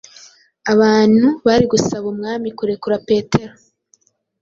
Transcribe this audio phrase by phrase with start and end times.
[0.73, 3.53] abantu bari gusaba umwami kurekura Petero.